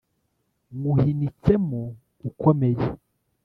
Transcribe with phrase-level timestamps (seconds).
[0.77, 1.81] Nywuhinitsemo
[2.29, 2.85] ukomeye